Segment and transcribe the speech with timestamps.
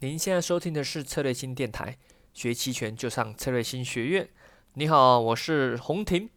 [0.00, 1.98] 您现在收听的是策略新电台，
[2.32, 4.28] 学期权就上策略新学院。
[4.74, 6.30] 你好，我是洪婷。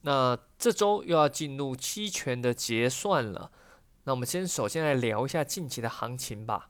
[0.00, 3.52] 那这周又要进入期权的结算了。
[4.02, 6.68] 那我们先首先来聊一下近期的行情吧。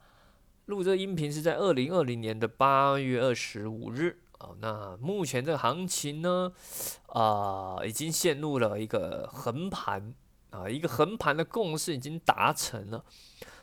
[0.67, 4.54] 录这音频是在二零二零年的八月二十五日哦。
[4.60, 6.52] 那目前这个行情呢，
[7.06, 10.12] 啊，已经陷入了一个横盘
[10.50, 13.06] 啊，一个横盘的共识已经达成了。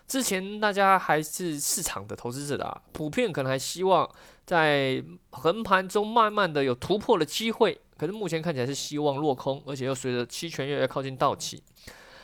[0.08, 4.10] 之前大家还是市场的投资者啊，普遍可能还希望
[4.46, 11.62] 在横盘中慢慢的有突破的机会，可是目前看起来是希望落空，而且又随着期权越来越靠近到期，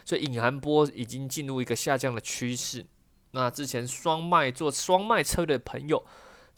[0.06, 2.86] 所以隐含波已经进入一个下降的趋势。
[3.32, 6.02] 那之前双卖做双卖策略的朋友，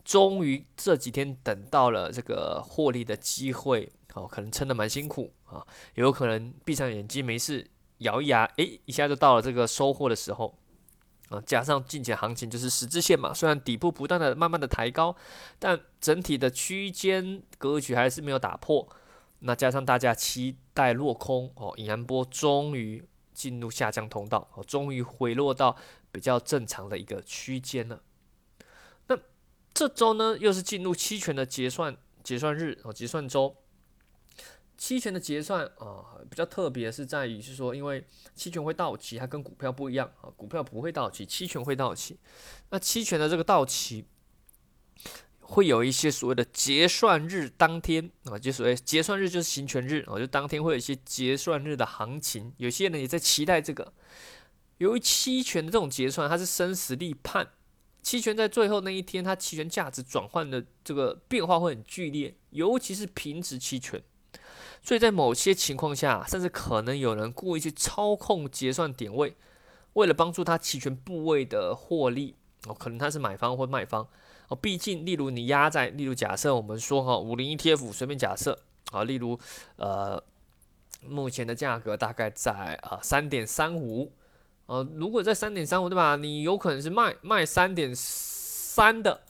[0.04, 7.66] 终于这几天等到了这个获利的机会，哦，可能撑得蛮辛苦啊，也有可能闭上眼睛没事，
[8.00, 10.56] 咬一牙，诶，一下就到了这个收获的时候。
[11.42, 15.16] 加上近期行情就是十字线嘛，虽然底部不断的慢慢的抬高，
[15.60, 18.88] 但整体的区间格局还是没有打破。
[19.40, 25.76] 那加上大家期待落空哦，隐含波终于进入下降通道，哦，终于回落到
[26.12, 28.02] 比较正常的一个区间了。
[29.08, 29.18] 那
[29.74, 33.56] 这周呢，又是进入期权的结算结算日哦，结算周。
[34.78, 42.18] 期权的结算啊，比较特别是在于是说，因为期权会到期，它跟股票不一样啊，股票不会到期，期权会到期。
[42.70, 44.06] 那期权的这个到期，
[45.40, 52.54] 会有一些所谓的结算日当天啊，就所谓结算日就是行权日啊，就当天会有一些结算日的行情。
[52.58, 53.94] 有些人也在期待这个。
[54.80, 57.48] 由于期权的这种结算，它是生死立判，
[58.02, 64.04] 期权在最后那一天，它期权价值转换的这个变化会很剧烈，尤其是平值期权。
[64.86, 69.36] 所以在某些情况下，甚至可能有人故意去操控结算点位，
[69.94, 72.36] 为了帮助他期权部位的获利
[72.68, 74.08] 哦，可能他是买方或卖方
[74.48, 74.56] 哦。
[74.56, 78.60] 毕竟，例如你压在，例如假设我们说哈，五零 ETF 随便假设
[78.92, 79.40] 啊，例如
[79.78, 80.24] 呃，
[81.02, 84.12] 目前的价格大概在啊三点三五，
[84.68, 86.16] 呃，如果在三点三五对吧？
[86.16, 89.22] 你有可能是卖卖三点三的。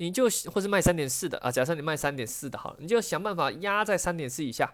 [0.00, 4.72] 你就或是卖三点四的啊，假设你卖三点四的，好，你就想办法压在三点四以下。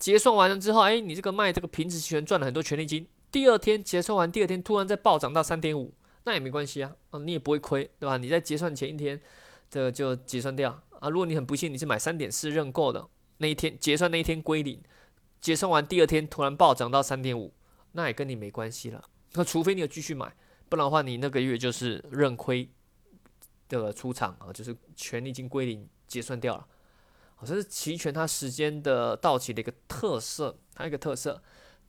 [0.00, 3.06] 结算完了之后，哎，你这个卖这个平值期权赚了很多权利金。
[3.30, 5.94] 第二天结算完，第二天突然再暴涨到三点五，
[6.24, 8.16] 那也没关系啊，啊，你也不会亏，对吧？
[8.16, 9.20] 你在结算前一天，
[9.70, 11.08] 这就结算掉啊。
[11.08, 13.06] 如果你很不幸你是买三点四认购的，
[13.36, 14.82] 那一天结算那一天归零，
[15.40, 17.52] 结算完第二天突然暴涨到三点五，
[17.92, 19.04] 那也跟你没关系了。
[19.34, 20.34] 那除非你有继续买，
[20.68, 22.68] 不然的话你那个月就是认亏。
[23.68, 26.66] 的出场啊，就是权利金归零结算掉了，
[27.44, 31.42] 这是期权它时间的到期的一个特色，它一个特色。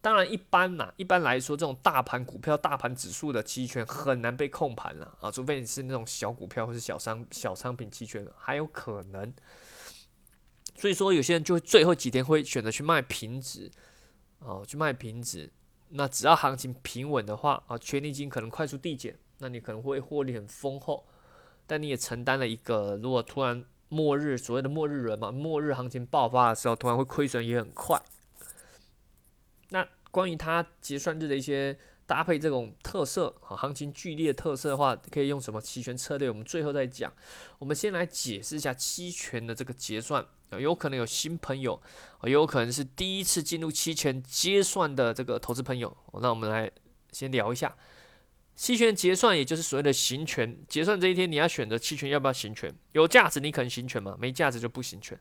[0.04, 9.32] 当然，一般呐，一般来说，这种大盘股票、大盘指数的期权很难被控盘了啊，除非你是那种小股票或是小商小商品期权，还有可能。
[10.76, 13.70] 所以说，有些人就最后几天会选择去卖平值，
[14.40, 15.52] 哦，去卖平值。
[15.90, 21.06] 那只要行情平稳的话啊，权利金可能快速递减，那你可能会获利很丰厚。
[21.68, 28.02] 但你也承担了一个，如果突然末日所谓的末日轮嘛，末日行情爆发的时候，突然会亏损也很快。
[29.72, 36.30] 那关于它结算日的一些搭配，这种特色和行情剧烈特色的话，可以用什么期权策略？
[36.30, 37.12] 我们最后再讲。
[37.60, 40.26] 我们先来解释一下期权的这个结算，
[40.58, 41.82] 有可能有新朋友，
[42.24, 45.96] 也有可能是第一次进入期权结算的这个投资朋友。
[46.22, 46.72] 那我们来
[47.12, 47.76] 先聊一下。
[48.56, 55.20] 期权结算也就是所谓的行权结算这一天，你要选择期权要不要行权，有价值你可能行权嘛，没价值就不行权。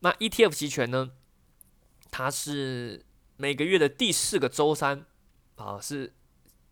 [0.00, 1.10] 那 ETF 期权呢？
[2.10, 3.04] 它是
[3.36, 5.04] 每个月的第四个周三
[5.56, 6.12] 啊，是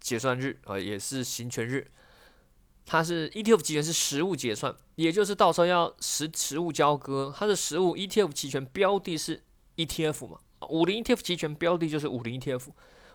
[0.00, 1.90] 结算日啊，也是行权日。
[2.84, 7.34] 它是 ETF 期权是实物结算，也就是到时候要实实物交割。
[7.36, 9.42] 它的实物 ETF 期权标的是
[9.76, 10.38] ETF 嘛？
[10.68, 12.68] 五零 ETF 期权标的就是五零 ETF，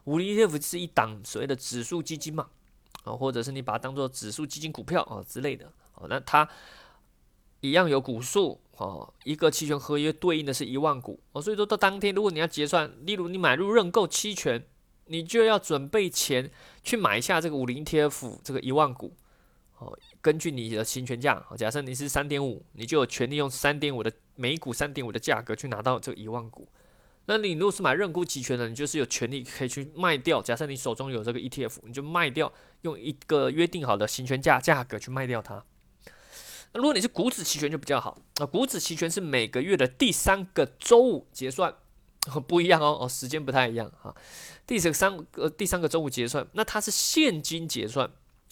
[0.07, 2.47] 五零 ETF 是一档所谓的指数基金嘛？
[3.03, 6.47] 啊，或者是你把它当做指数基金股票啊之类的，哦，那它
[7.59, 14.65] 一样有股数哦，一个期权合约对应的是一万股哦，所以说到当天，如果你要结算，例如你买入认购期权，
[15.07, 16.49] 你就要准备钱
[16.83, 19.13] 去买下这个五零 TF 这个一万股
[19.79, 26.65] 哦，根据你的行权价，假设你是三点五，你就有权利用三点五的每股三点五的价格去拿到这一万股。
[27.29, 30.41] 那你如果是买认沽期权的，你就是有权利可以去卖掉。
[30.41, 32.51] 假设你手中有这个 ETF，你就卖掉，
[32.83, 35.61] 用一个约定好的行权价价格去卖掉它。
[36.73, 38.17] 那如果你是股指期权就比较好。
[38.37, 41.75] 那股指期权是每个月的第三个周五结算，
[42.47, 44.15] 不一样哦，哦，时间不太一样哈。
[44.65, 48.09] 第十三个第三个周五结算，那它是现金结算，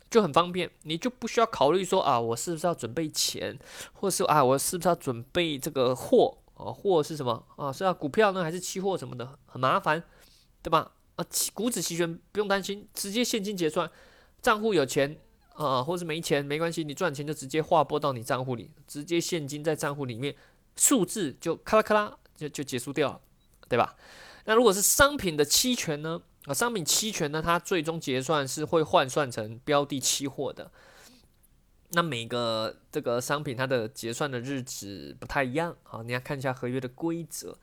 [0.09, 3.57] 就很方便，你就不需要考虑说啊，我是不是要准备钱，
[3.93, 6.71] 或是啊，我是不是要准备这个货啊？
[6.71, 7.71] 货是什么啊？
[7.71, 9.37] 是要股票呢，还是期货什么的？
[9.45, 10.03] 很麻烦，
[10.61, 10.91] 对吧？
[11.15, 13.89] 啊，股指期权不用担心，直接现金结算，
[14.41, 15.17] 账户有钱
[15.53, 20.35] 啊，或是没钱没关系，你赚钱就直接划拨到你账户里，直接现金在账户里面，
[20.75, 23.21] 数字就咔啦咔啦就就结束掉了，
[23.69, 23.95] 对吧？
[24.45, 26.21] 那如果是商品的期权呢？
[26.45, 30.69] 啊，商品期权呢，它最终结算是会换算成标的期货的。
[31.95, 37.57] 那每个这个商品它的结算的日子不太一样啊，你要看一下合约的规则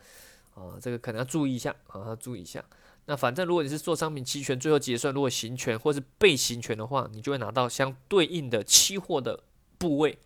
[0.54, 2.64] 啊，这个可能要注意一下啊，要注意一下。
[3.04, 9.38] 那反正如果你是做商品期权，最后结算如果行权或是被行权的话，你就会拿到相对应的期货的
[9.78, 10.18] 部位。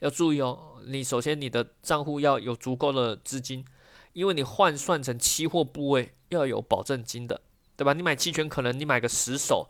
[0.00, 3.64] 要注意哦，你首先你的账户要有足够的资金，
[4.12, 7.40] 因为你换算成期货部位要有保证金的。
[7.74, 7.94] 对吧？
[7.94, 9.68] 你买期权可能你买个十手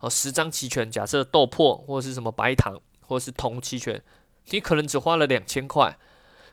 [0.00, 4.02] 哦，十张期权，假设豆粕或者是什么白糖或者是铜期权，
[4.50, 5.98] 你可能只花了两千块。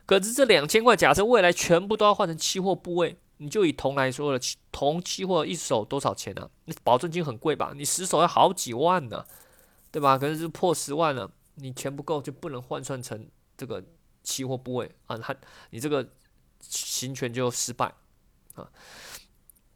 [0.06, 4.40] 可是这两千块，假设未来全部都要换成期货部位，你就以铜来说了，
[4.72, 6.50] 铜期货一手多少钱呢？
[6.64, 7.72] 那保证金很贵吧？
[7.76, 9.24] 你十手要好几万呢，
[9.92, 10.18] 对吧？
[10.18, 13.84] 可是破十万了，你钱不够就不能换算成这个
[14.24, 15.34] 期货部位啊，它
[15.70, 16.08] 你这个
[16.60, 17.94] 行权就失败
[18.54, 18.68] 啊。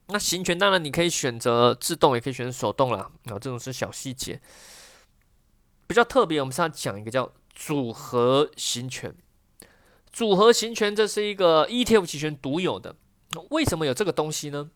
[0.08, 4.40] 那行权当然你可以选择自动，也可以选择手动啦啊，这种是小细节。
[5.86, 9.14] 比较特别，我们是要讲一个叫组合行权。
[10.12, 12.96] 组合行权这是一个 ETF 期权独有的。
[13.50, 14.70] 为什么有这个东西呢？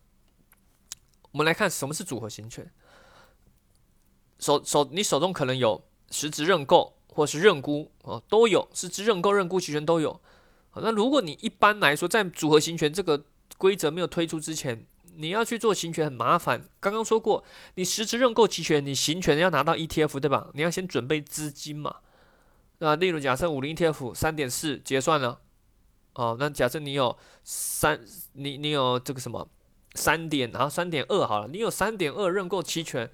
[1.30, 2.70] 我们来看什么是组合行权。
[4.38, 10.20] 手手你手中可能有实质认购或是认沽啊，都有实质认购、认沽期权都有。
[10.74, 13.24] 那如果你一般来说在组合行权这个
[13.56, 14.86] 规则没有推出之前，
[15.18, 16.68] 你要去做行权很麻烦。
[16.78, 17.44] 刚刚说过，
[17.74, 20.48] 你实质认购期权，你行权要拿到 ETF 对吧？
[20.54, 21.96] 你要先准备资金嘛。
[22.78, 25.40] 那例如假设五零 ETF 三点四结算了，
[26.14, 28.00] 哦，那假设你有三，
[28.34, 29.48] 你你有这个什么
[29.94, 33.10] 三点，然后三点二好了，你有三点二认购期权，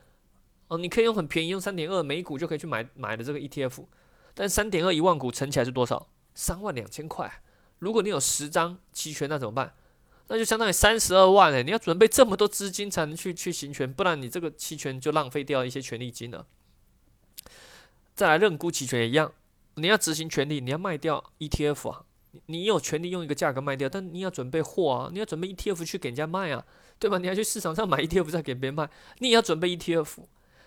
[0.68, 3.86] 哦，你可以用很便宜，用三点二每股就可以去买买的这个 ETF。
[4.34, 6.08] 但三点二一万股乘起来是多少？
[6.34, 7.40] 三万两千块。
[7.78, 9.74] 如果你有十张期权，那怎么办？
[10.28, 16.46] 那就相当于三十二万诶，你要准备这么多资金才能去去行权，不然你这个期权就浪费掉一些权利金了。
[18.14, 19.32] 再来认沽期权也一样，
[19.74, 22.04] 你要执行权利，你要卖掉 ETF 啊，
[22.46, 26.64] 你有权利用一个价格卖掉，但你要准备货啊，你要准备 ETF 去给人家卖啊，
[26.98, 27.18] 对吧？
[27.18, 28.88] 你要去市场上买 ETF 再给别人卖，
[29.18, 30.20] 你也要准备 ETF。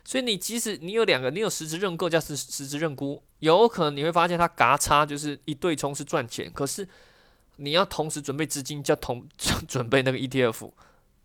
[0.06, 6.88] 所以你即使你有两个，你有实质认购加实实质认沽，有可能你会发现它嘎差就是一对冲是赚钱，可是。
[7.58, 9.28] 你要同时准备资金，叫同
[9.68, 10.72] 准备那个 ETF，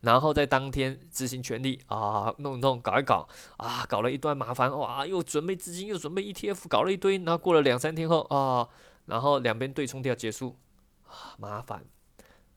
[0.00, 8.69] 然后在当天执行权利啊，弄弄搞一搞啊，搞了一段麻烦哇，又准备资金，又准备 ETF，搞了一堆，然后过了两三天后啊，
[9.06, 10.56] 然后两边对冲掉结束，
[11.06, 11.84] 啊，麻烦，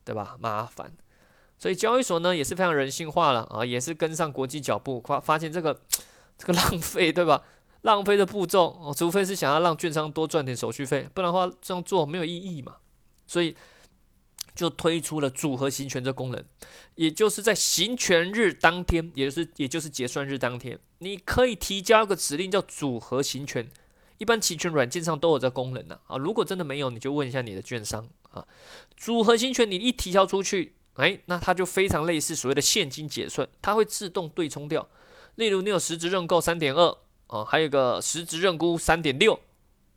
[0.04, 0.36] 对吧？
[0.40, 0.92] 麻烦，
[1.58, 5.82] 所以交易所呢也是非常人性化了啊，也是跟上国际脚步，发发现这个
[6.38, 7.44] 这个浪费，对吧？
[7.82, 12.78] 浪费的步骤哦，除非是想要让券商多赚点手续费，不然的话这样做没有意义嘛。
[13.28, 13.56] 所以
[14.54, 16.44] 就推出了组合行权这功能，
[16.96, 23.70] 也就是在行权日当天，也就是也就是结算日当天，你可以提交个指令叫组合行权。
[24.18, 26.16] 一般期权软件上都有这功能的啊。
[26.16, 28.48] 如果真的没有，你就问一下你的券商啊。
[28.96, 34.88] 组合行权你一提交出去，哎，那它就非常类似所谓的现金结算，它会自动对冲掉。
[35.36, 39.38] 例如你有实质认购三点二啊，还有个实质认沽三点六。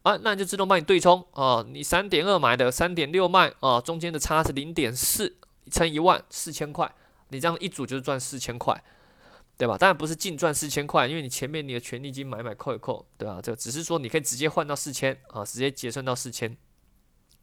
[0.02, 1.64] 啊，那你就自动帮你对冲啊！
[1.68, 5.36] 你三点二买的，三点六卖啊，中间的差是零点四
[5.70, 6.90] 乘一万四千块，
[7.28, 8.82] 你这样一组就是赚四千块，
[9.58, 9.76] 对吧？
[9.76, 13.40] 当然不是净赚四千块，因为你前面你的权利金买买扣一扣，对吧？
[13.42, 16.56] 这只是说你可以直接换到四千啊，直接结算到四千，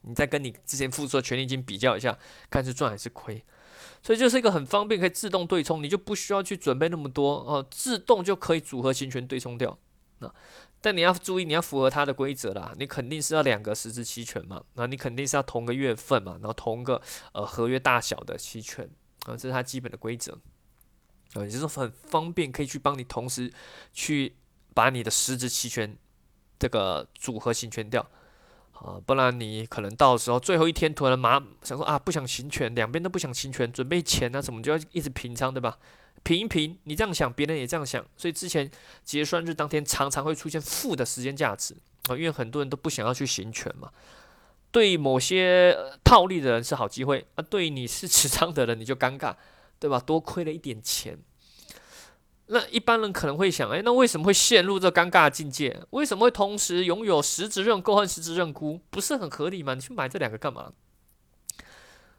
[0.02, 2.18] 你再跟你之前付出的权利金比较一下，
[2.50, 3.44] 看是赚还是亏。
[4.02, 9.78] 所以就是一个很方便，可以自动对冲，你就不需要去准备那么多哦，自动就可以组合行权对冲掉
[10.20, 10.34] 那。
[10.86, 12.72] 但你要注意，你要符合它的规则啦。
[12.78, 17.02] 你肯定是要两个实质期权嘛，那你肯定是要同个月份嘛，然后同个
[17.34, 18.88] 呃合约大小的期权
[19.26, 20.38] 啊，这是它基本的规则
[21.34, 23.52] 啊，也就是很方便，可以去帮你同时
[23.94, 24.36] 去
[24.76, 25.98] 把你的实质期权
[26.60, 28.08] 这个组合行权掉
[28.74, 35.80] 啊，不然你可能到时候最后一天突然麻想说啊不想行权，两边都不想行权，准备钱啊什么就要一直平仓，对吧？
[36.26, 38.70] 平一平，你这样想，别人也这样想，所以之前
[39.04, 41.76] 结算日当天常常会出现负的时间价值
[42.08, 43.92] 啊，因为很多人都不想要去行权嘛。
[44.72, 49.36] 对某些套利的人是好机会啊，对你是持仓的人你就尴尬，
[49.80, 50.00] 对吧？
[50.00, 51.18] 多亏了一点钱。
[52.48, 55.80] 那一般人可能会想，哎，那为什么会陷入这尴尬境界？
[55.92, 58.82] 为什么会同时拥有实质认购和实质认沽？
[58.90, 59.76] 不是很合理吗？
[59.76, 60.72] 你去买这两个干嘛？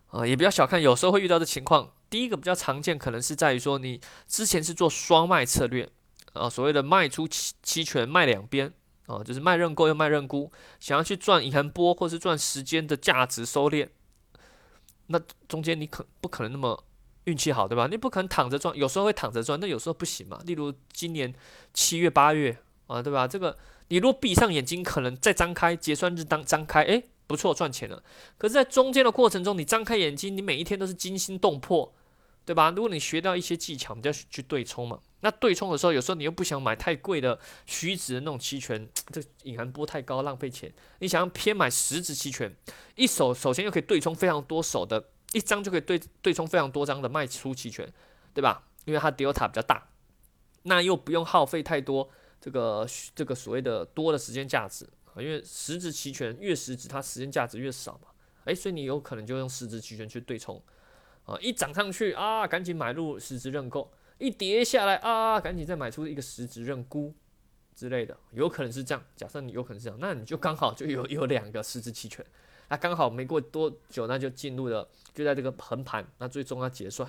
[0.09, 1.93] 啊，也不要小看，有时候会遇到的情况。
[2.09, 5.89] 第一个比较常见，可能是在于说你之前是做双卖策略，
[6.33, 8.73] 啊，所谓的卖出期期权卖两边，
[9.07, 13.89] 啊，就是卖认购又卖认沽，想要去赚银行波或是赚时间的价值收敛，
[15.07, 16.83] 那中间你可不可能那么？
[17.27, 17.89] 运气好，对吧？
[17.89, 20.41] 你不可能躺着赚，有时候会躺着赚，那有时候不行嘛。
[20.47, 21.35] 例如今年
[21.75, 23.27] 七月、八月啊，对吧？
[23.27, 23.59] 这个
[23.89, 28.03] 你如果闭上眼睛，可能再张开结算日当张开，诶，不错，赚钱了。
[28.39, 31.93] 可是，在中间的过程中，你张开眼睛，你每一天都是惊心动魄，
[32.45, 32.71] 对吧？
[32.71, 35.01] 如果你学到一些技巧，你就要去对冲嘛。
[35.21, 40.73] 那对冲的时候，有时候你又不想买太贵的虚值的那种期权， 这隐含波太高，浪费钱。
[41.01, 42.55] 你想要偏买实值期权，
[42.95, 45.11] 一手首先又可以对冲非常多手的。
[45.33, 47.93] 一张就可以对对冲非常多张的卖出期权，
[48.33, 48.63] 对吧？
[48.85, 49.89] 因为它 delta 比较大，
[50.63, 52.09] 那又不用耗费太多
[52.41, 54.89] 这个这个所谓的多的时间价值。
[55.23, 58.09] 因为实质期权越实质，它时间价值越少嘛。
[58.45, 60.63] 诶，所以你有可能就用实质期权去对冲
[61.25, 61.37] 啊。
[61.41, 67.15] 一涨上去啊，赶紧买入实质认购；一跌下来啊，赶紧再买出一个实质认沽
[67.75, 69.05] 之类的，有可能是这样。
[69.17, 72.25] 假设你有可能是这样，那你就刚好就有有两个实质期权。
[72.69, 77.09] 那刚好没过多久，那就进入了，就在这个横盘，那最终要结算，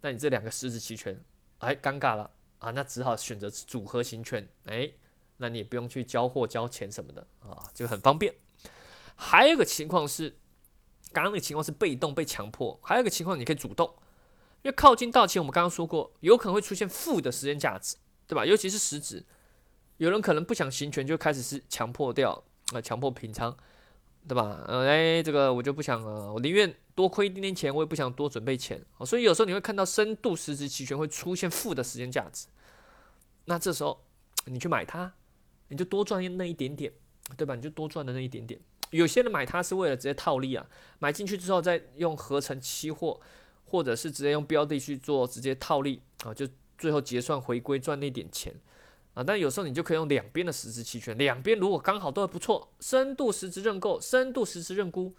[0.00, 1.16] 那你这两个狮子期权，
[1.58, 4.90] 哎，尴尬了啊，那只好选择组合型权，哎，
[5.38, 8.34] 那你也不用去交货交钱什么的啊，就很方便。
[9.14, 10.30] 还有一个情况是，
[11.12, 13.88] 刚刚那个情况是被动被强迫，还有一个情况你可以主动，
[14.62, 18.44] 因为靠近到期，我们刚刚说过，有可能会出现负的时间价值，对吧？
[18.44, 19.24] 尤其是实质，
[19.96, 23.56] 有人可能不想行权，就开始是强迫掉，啊，强迫平仓。
[24.28, 24.64] 对吧？
[24.66, 28.84] 呃，哎，这个我就不想了，我宁愿多亏一点点钱，我也不想多准备钱。
[29.04, 32.48] 所以有时候你会看到深度实质期权会出现负的时间价值，
[33.44, 34.04] 那这时候
[34.46, 35.14] 你去买它，
[35.68, 36.92] 你就多赚那一点点，
[37.36, 37.54] 对吧？
[37.54, 38.60] 你就多赚的那一点点。
[38.90, 40.66] 有些人买它是为了直接套利啊，
[40.98, 43.20] 买进去之后再用合成期货，
[43.64, 48.54] 或者是直接用标的去做直接套利啊，就最后结算回归赚那点钱。
[49.14, 55.14] 啊，但有时候你就可以用两边的实质期权，两边如果刚好都还不错，深度实质认购、深度实质认沽，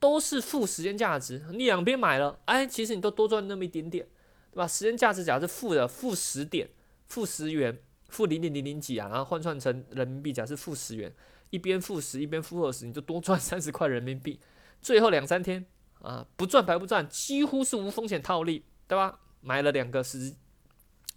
[0.00, 4.04] 都是负时间价值，你两边买了，哎，其实你都多赚那么一点点，
[4.50, 4.66] 对吧？
[4.66, 6.68] 时间价值假如是负的，负十点、
[7.06, 11.12] 负十元、负零点零零几啊，然后换算成人民币，假设负十元，
[11.50, 14.40] 一边负十，一边负二十，你就多赚三十块人民币。
[14.80, 15.66] 最后两三天
[16.00, 19.18] 啊，不赚白不赚，几乎是无风险套利，对吧？
[19.40, 20.34] 买了两个实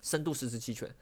[0.01, 0.93] 深度实质期权。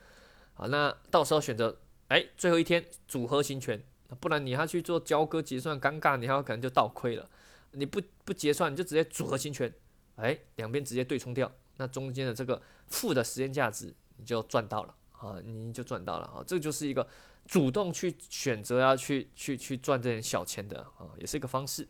[0.53, 3.82] 好，那到时候选择，哎，最后一天组合型权，
[4.20, 7.29] 不然你要去做交割结算，尴尬，你还有可能就倒亏了。
[7.72, 9.72] 你不不结算，你就直接组合型权，
[10.15, 17.08] 哎，两边直接对冲掉，那中间的这个负的时间价值你就赚到了啊，你就赚到了啊，这就是一个
[17.46, 21.88] 主动去选择要去去去赚这点小钱的啊，也是一个方式。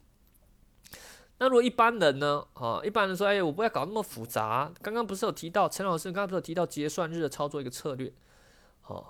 [1.39, 2.43] 那如果一般人呢？
[2.53, 4.73] 啊，一般人说，哎，我不要搞那么复杂。
[4.81, 8.11] 刚刚不是有提到陈老师，刚刚不是有提到结算日的操作一个策略？
[8.87, 9.05] 哦，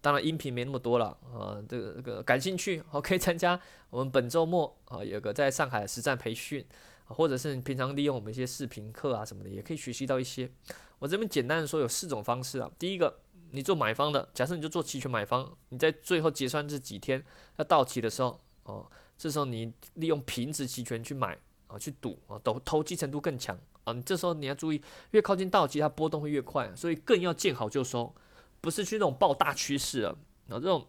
[0.00, 6.64] 当然音频没那么多了啊，这个这个感兴趣，好可以参加我们本周末啊有个在上海实战培训，
[7.04, 10.50] 或者是你平常利用我们一些视频课啊什么的，也可以学习到一些。
[10.98, 13.20] 我这边简单的说有四种方式啊，第一个，
[13.52, 17.24] 你做买方的，假设你就做期权买方，你在最后结算这几天
[17.56, 28.14] 要到期的时候，哦，这时候你利用平值期权去买啊，去赌啊，投投机程度更强啊，你这时候你要注意，越靠近到期它波动会越快，所以更要见好就收。
[28.62, 30.14] 不是去那种报大趋势啊，
[30.46, 30.86] 然后这种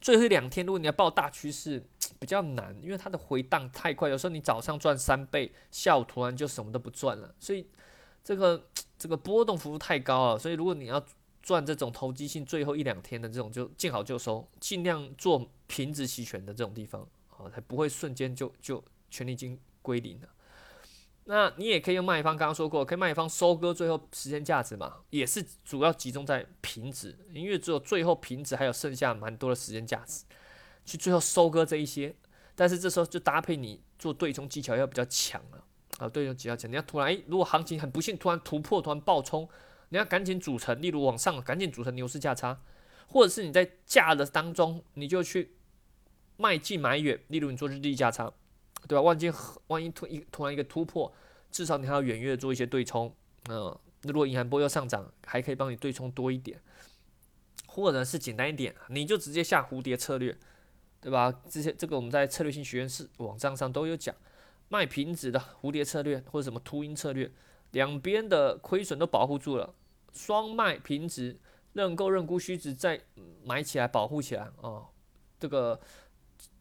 [0.00, 1.84] 最后两天，如果你要报大趋势
[2.18, 7.66] 比较难，因为它的回荡太快，有时候你早上赚三倍，下午突然就什么都不赚了，所以
[8.24, 11.04] 这个这个波动幅度太高了，所以如果你要
[11.42, 20.28] 赚这种投机性最后一两天的这种，就见好就收，尽量做平值期权的这种地方啊，才不会瞬间就就权利金归零了。
[21.24, 30.24] 那你也可以用卖方，刚刚说过，可以卖方收割最后时间价值嘛，也是主要集中在平值，因为只有最后平值还有剩下蛮多的时间价值，
[30.84, 32.14] 去最后收割这一些。
[32.56, 35.64] 但是这时候就搭配你做对冲技巧要比较强了
[35.98, 39.48] 啊，对冲技巧强，你要突然，如果行情很不幸突然突破，突然爆冲，
[39.90, 42.60] 你要赶紧组成，例如往上赶紧组成牛市价差，
[43.06, 45.52] 或者是你在价的当中你就去
[46.36, 48.32] 卖进买远，例如你做日历价差。
[48.88, 49.02] 对吧？
[49.02, 49.30] 万一
[49.66, 51.12] 万一突一突然一个突破，
[51.52, 53.14] 至少你还要远月做一些对冲。
[53.50, 56.58] 嗯，如果银行波又上涨，还可以帮你对冲多一点，
[57.66, 60.34] 或者是简单一点，你就直接下蝴蝶策略，
[60.98, 61.30] 对吧？
[61.46, 64.16] 这些这个我们在策略性学院是网站上都有讲，
[64.70, 67.30] 卖平值的蝴蝶策略或者什么秃鹰策略，
[67.72, 69.74] 两边的亏损都保护住了，
[70.12, 71.38] 双卖平值，
[71.72, 73.00] 认购认沽虚值再
[73.44, 74.88] 买起来保护起来哦。
[75.38, 75.80] 这个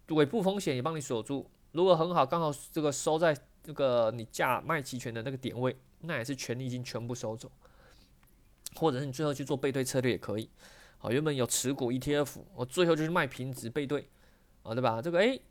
[0.10, 1.50] 尾部风险也帮你锁住。
[1.72, 7.52] 如果很好，刚好这个收在这个你价卖期权的那个点位，那也是权利金全部收走。
[8.76, 10.50] 或者是你最后去做背对策略也可以。
[10.98, 14.08] 好，原本有持股 ETF，我最后就是卖平值背对，
[14.64, 15.02] 啊，对吧？
[15.02, 15.42] 这个诶，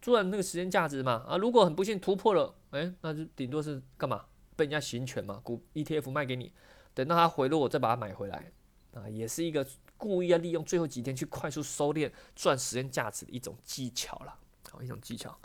[0.00, 1.24] 赚那个时间价值嘛。
[1.26, 4.26] 啊，如果很不幸突破了，诶，那就顶多是干嘛？
[4.56, 6.52] 被人家行权嘛，股 ETF 卖给你，
[6.96, 8.50] 等到它回落，我再把它买回来，
[8.94, 9.64] 啊，也是一个
[9.98, 14.34] 故意要利用最后几天去快速收敛赚时间价值的一种技巧了，
[14.70, 15.38] 好，一种技巧。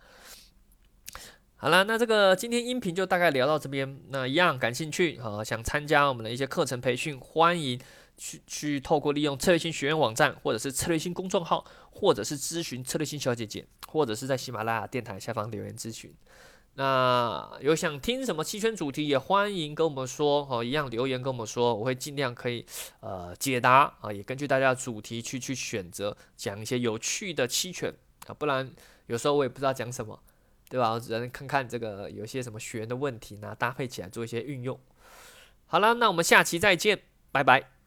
[1.58, 4.00] 好了，那这个今天音频就大概聊到这边。
[4.08, 7.80] 那一样感兴趣啊，想参加我们的一些课程培训，欢迎
[8.18, 16.12] 去去透过利用策略性学院网站，或者是策略性公众号，或者是咨询策略性小姐姐，或者是在喜马拉雅电台下方留言咨询。
[16.76, 22.66] 那有想听什么期权主题，也欢迎跟我们说哦，一样留言跟我们说，我会尽量可以
[23.02, 27.94] 呃解答啊，也根据大家的主题去去选择讲一些有趣的期权
[28.28, 28.72] 啊，不然
[29.08, 30.18] 有时候我也不知道讲什么，
[30.70, 30.92] 对吧？
[30.92, 34.80] 我只能看看这个有些什么学员的问题呢，搭配起来做一些运用。
[35.66, 37.02] 好了，那我们下期再见，
[37.32, 37.81] 拜拜。